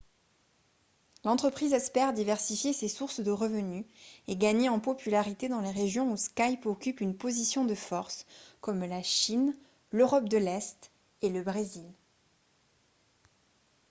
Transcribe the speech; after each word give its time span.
l'entreprise 1.25 1.73
espère 1.73 2.11
diversifier 2.11 2.73
ses 2.73 2.87
sources 2.87 3.19
de 3.19 3.29
revenus 3.29 3.85
et 4.27 4.35
gagner 4.35 4.67
en 4.67 4.79
popularité 4.79 5.47
dans 5.47 5.61
les 5.61 5.69
régions 5.69 6.11
où 6.11 6.17
skype 6.17 6.65
occupe 6.65 7.01
une 7.01 7.15
position 7.15 7.65
de 7.65 7.75
force 7.75 8.25
comme 8.61 8.83
la 8.83 9.03
chine 9.03 9.55
l'europe 9.91 10.27
de 10.27 10.39
l'est 10.39 10.89
et 11.21 11.29
le 11.29 11.43
brésil 11.43 11.85